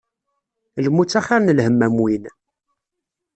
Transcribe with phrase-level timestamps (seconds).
[0.85, 2.25] Lmut axir n lhemm am win.